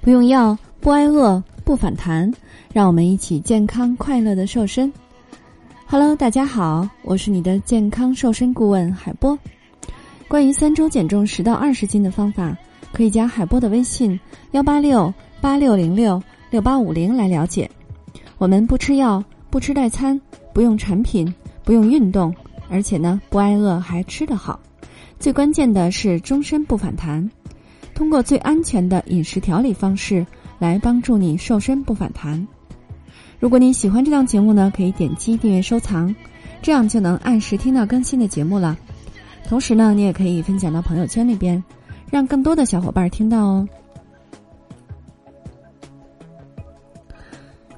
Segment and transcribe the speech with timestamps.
[0.00, 2.32] 不用药，不挨饿，不反弹，
[2.72, 4.90] 让我们一起健康快乐的瘦身。
[5.86, 9.38] Hello，大家好，我是你的健康瘦身顾问海波。
[10.28, 12.56] 关于三周减重十到二十斤的方法，
[12.92, 14.18] 可以加海波的微信
[14.52, 17.68] 幺八六八六零六六八五零来了解。
[18.38, 20.18] 我们不吃药，不吃代餐，
[20.54, 21.32] 不用产品，
[21.64, 22.34] 不用运动，
[22.70, 24.58] 而且呢不挨饿还吃得好。
[25.18, 27.28] 最关键的是终身不反弹。
[27.98, 30.24] 通过最安全的饮食调理方式
[30.60, 32.46] 来帮助你瘦身不反弹。
[33.40, 36.14] 如果你喜欢这档节目呢，可以点击订阅收藏，
[36.62, 38.78] 这样就能按时听到更新的节目了。
[39.48, 41.60] 同时呢，你也可以分享到朋友圈里边，
[42.08, 43.68] 让更多的小伙伴听到哦。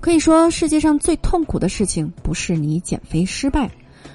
[0.00, 3.70] 可以说，世界上最痛苦的事情不是你减肥失败。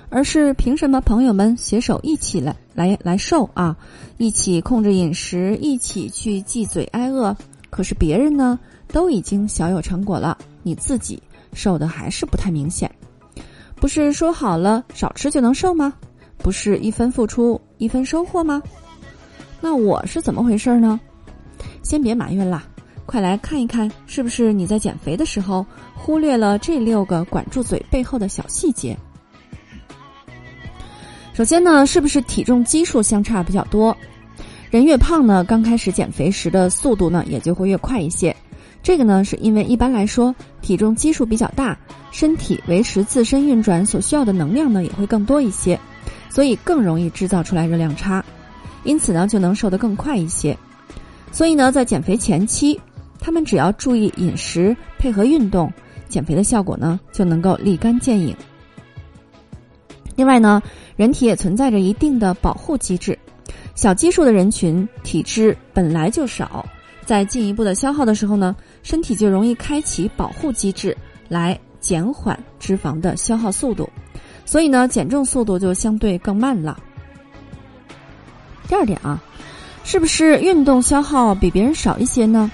[0.10, 3.76] 而是凭什么朋友们携手一起来来来瘦啊，
[4.18, 7.36] 一起控制饮食，一起去忌嘴挨饿？
[7.70, 8.60] 可是别人呢
[8.90, 11.22] 都已经小有成果了，你自己
[11.54, 12.92] 瘦的还是不太明显。
[13.76, 15.94] 不是说好了少吃就能瘦吗？
[16.38, 18.62] 不是一分付出一分收获吗？
[19.62, 21.00] 那我是怎么回事呢？
[21.82, 22.66] 先别埋怨啦，
[23.06, 28.98] 快来看一看，是不是你在减肥的时候忽略了这六个管住嘴背后的小细节？
[31.36, 33.96] 首先呢，是不是体重基数相差比较多？
[34.72, 38.34] 人越胖呢，刚开始减肥时的速度呢也就会越快一些。
[38.82, 41.78] 这个呢，是因为一般来说体重基数比较大，
[42.10, 45.78] 身体维持自身运转所需要的能量呢也会更多一些，
[46.30, 48.24] 所以更容易制造出来热量差，
[48.86, 50.58] 因此呢就能瘦得更快一些。
[51.34, 52.80] 所以呢，在减肥前期，
[53.20, 55.70] 他们只要注意饮食配合运动，
[56.08, 58.34] 减肥的效果呢就能够立竿见影。
[60.16, 60.62] 另外呢，
[60.96, 63.18] 人体也存在着一定的保护机制，
[63.76, 66.66] 小基数的人群体质本来就少，
[67.06, 70.96] 在进一步的消耗的时候呢，身体就容易开启保护机制
[71.28, 73.90] 来减缓脂肪的消耗速度，
[74.46, 76.78] 所以呢，减重速度就相对更慢了。
[78.68, 79.22] 第二点啊，
[79.84, 82.50] 是不是运动消耗比别人少一些呢？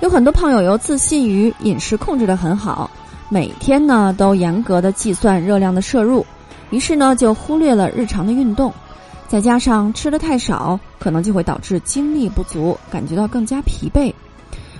[0.00, 2.90] 有很多胖友又自信于饮食控制的很好，
[3.30, 6.24] 每天呢都严格的计算热量的摄入。
[6.70, 8.72] 于是呢，就忽略了日常的运动，
[9.28, 14.12] 再加上吃的太少，可能就会导致精力不足，感觉到更加疲惫。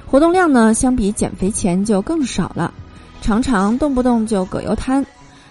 [0.06, 2.72] 活动量呢，相比减肥前就更少了，
[3.20, 5.04] 常常动不动就葛优瘫，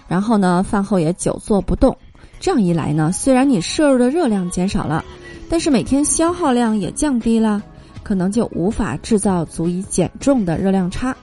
[0.08, 1.96] 然后呢，饭后也久坐不动。
[2.38, 5.04] 这样一来呢，虽然你摄入的热量减少了，
[5.48, 7.62] 但是每天消耗量也降低了，
[8.02, 11.16] 可能就无法制造足以减重的热量差，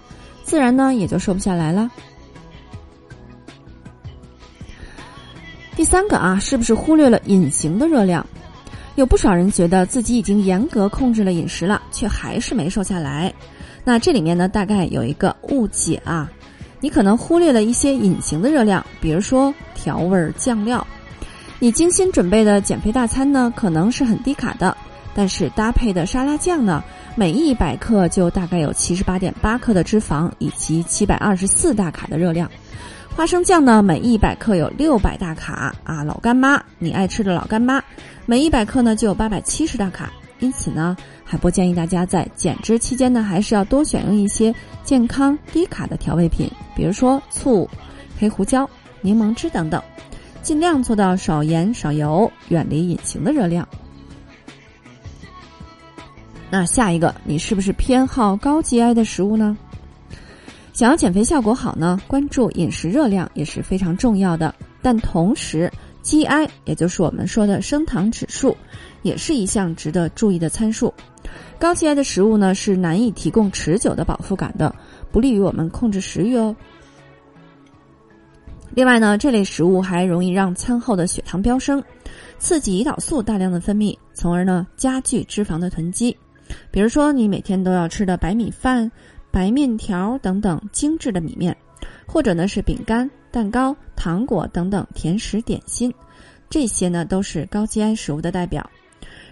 [0.44, 1.90] 自然呢，也就瘦不下来了。
[5.84, 8.26] 第三个啊，是不是忽略了隐形的热量？
[8.96, 13.34] 有不少人觉得自己已经严格控制了饮食了，却还是没瘦下来。
[13.84, 16.32] 那这里面呢，大概有一个误解啊，
[16.80, 20.88] 你可能忽略了一些隐形的热量，比如说调味酱料。
[21.60, 24.78] 你精心准备的减肥大餐呢，可能是很低卡的，
[25.14, 26.82] 但是搭配的沙拉酱呢，
[27.14, 32.50] 每一百克就大概有七十八点八克的脂肪以及七百二十四大卡的热量。
[33.16, 37.82] 花生酱呢，每一百克有六百大卡啊，老干妈你爱吃的老干妈，
[38.26, 40.12] 每一百克呢就有八百七十大卡。
[40.40, 44.54] 因此呢，海波建议大家在减脂期间呢，还是要多选用一些
[44.84, 47.70] 健康低卡的调味品，比如说醋、
[48.20, 48.68] 黑胡椒、
[49.02, 49.82] 柠檬汁等等，
[50.42, 53.66] 尽量做到少盐少油，远离隐形的热量。
[56.50, 59.56] 那下一个，你是不是偏好高 GI 的食物呢？
[60.74, 64.54] 想要减肥效果好呢，关注饮食热量也是非常重要的。
[64.82, 65.72] 但同时
[66.04, 68.58] ，GI 也就是我们说的升糖指数，
[69.04, 70.92] 也是一项值得注意的参数。
[71.60, 74.76] 高 GI 的食物呢是难以提供持久的饱腹感的，
[75.12, 76.56] 不利于我们控制食欲哦。
[78.72, 81.82] 另外呢，这类食物还容易让餐后的血糖飙升，
[82.40, 86.18] 刺激胰岛素大量的分泌，从而呢加剧脂肪的囤积。
[86.72, 88.92] 比如说，你每天都要吃的白米饭。
[89.34, 91.58] 白面条等等精致的米面，
[92.06, 95.92] 或者呢是饼干、蛋糕、糖果等等甜食点心，
[96.52, 98.70] 这些呢都是高 GI 食物的代表。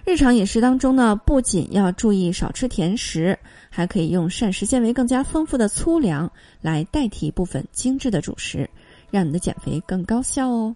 [0.03, 3.37] 日常饮食当中呢，不仅要注意少吃甜食，
[3.69, 6.29] 还可以用膳食纤维更加丰富的粗粮
[6.61, 8.67] 来代替部分精致的主食，
[9.11, 10.75] 让你的减肥更高效哦。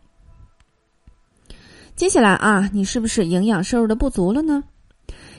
[1.96, 4.64] 接下来啊，你是不是营养摄入的不足了呢？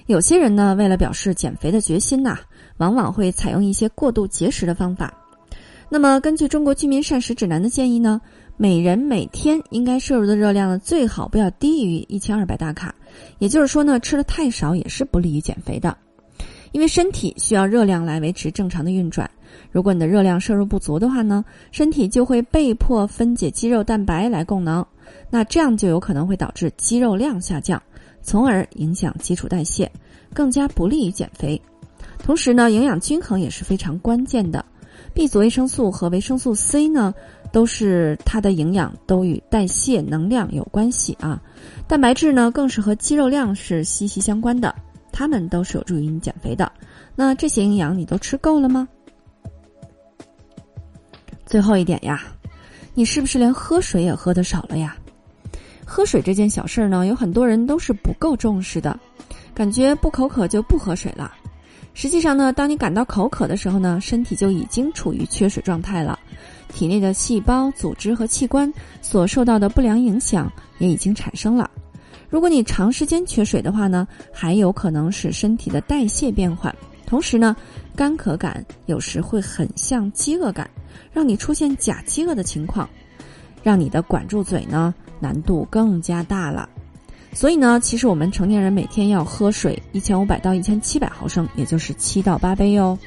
[0.06, 2.38] 有些人呢，为了表示减肥的决心呐。
[2.78, 5.10] 往往会采用一些过度节食的方法。
[5.88, 8.20] 那么，根据中国居民膳食指南的建议呢，
[8.58, 12.94] 每人每天应该摄入的热量呢，最好不要低于一千二百大卡。
[13.38, 15.96] 也就是说呢，吃的太少也是不利于减肥的。
[16.72, 19.30] 因为身体需要热量来维持正常的运转。
[19.72, 21.42] 如果你的热量摄入不足的话呢，
[21.72, 24.84] 身体就会被迫分解肌肉蛋白来供能，
[25.30, 27.82] 那这样就有可能会导致肌肉量下降，
[28.26, 29.90] 从而影响基础代谢，
[30.34, 31.60] 更加不利于减肥。
[32.18, 34.62] 同时呢，营养均衡也是非常关键的。
[35.14, 37.14] B 族维生素和维生素 C 呢，
[37.52, 41.40] 都是它的营养都与代谢能量有关系啊。
[41.86, 44.74] 蛋白质呢，更是和肌肉量是息息相关的，
[45.12, 46.70] 它们都是有助于你减肥的。
[47.14, 48.88] 那这些营养你都吃够了吗？
[51.46, 52.24] 最后一点呀，
[52.92, 54.96] 你是不是连喝水也喝的少了呀？
[55.96, 59.00] 喝水这件小事儿呢，有很多人都是不够重视的，
[59.54, 61.32] 感觉不口渴就不喝水了。
[61.94, 66.18] 实际上呢，当你感到口渴的时候呢，身体就已经处于缺水状态了，
[66.68, 68.70] 体内的细胞、组织和器官
[69.00, 71.70] 所受到的不良影响也已经产生了。
[72.28, 76.76] 如果你长时间缺水的话呢，还有可能使身体的代谢变缓，
[77.06, 77.56] 同时呢，
[77.94, 80.68] 干渴感有时会很像饥饿感，
[81.10, 82.86] 让你出现假饥饿的情况，
[83.62, 86.68] 让你的管住嘴呢难度更加大了。
[87.32, 92.98] 所以呢，其实我们成年人每天要喝水一千五百到一千七百毫升，也就是七到八杯哟。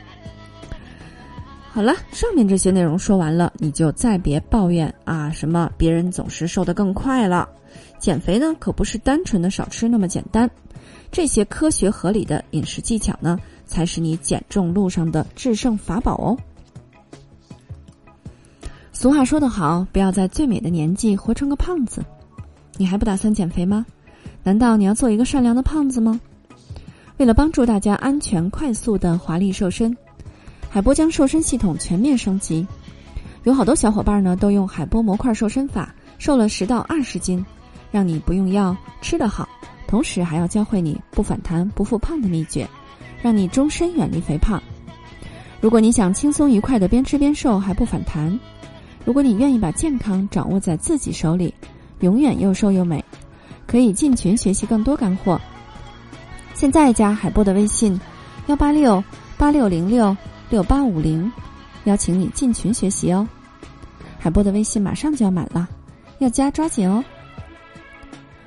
[1.72, 7.48] 好了，上面这些内容说完了，你就再别抱怨啊，什么别人总是瘦得更快了。
[8.00, 10.50] 减肥呢，可不是单纯的少吃那么简单，
[11.12, 16.38] 这些科学合理的饮食技巧呢，才是你减重路上的制胜法宝哦。
[19.00, 22.04] 俗话说得好，不要在最美的年纪活成个胖子。
[22.76, 23.86] 你还不打算减肥吗？
[24.44, 26.20] 难道你要做一个善良的胖子吗？
[27.16, 29.96] 为了帮助大家安全、快速的华丽瘦身，
[30.70, 32.68] 海波将瘦身系统全面升级。
[33.46, 37.42] 有好多小伙伴呢，都用海波模块瘦身法瘦了十到二十斤，
[37.92, 39.48] 让你不用药，吃得好，
[39.88, 42.68] 同时还要教会你不反弹、不复胖的秘诀，
[43.22, 44.62] 让你终身远离肥胖。
[45.62, 48.38] 如果你想轻松愉快的边吃边瘦还不反弹，
[49.10, 51.52] 如果你愿意把健康掌握在自己手里，
[52.02, 53.04] 永远又瘦又美。
[53.66, 55.42] 可以进群学习更多干货。
[56.54, 58.00] 现在加海波的微信：
[58.46, 59.04] 幺八六
[59.36, 60.16] 八六零六
[60.52, 61.32] 六八五零，
[61.86, 63.28] 邀请你进群学习哦。
[64.20, 65.68] 海波的微信马上就要满了，
[66.20, 67.04] 要加抓紧哦。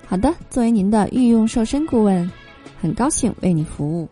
[0.07, 2.31] 好的，作为您的御用瘦身顾问，
[2.81, 4.09] 很高兴为你服务。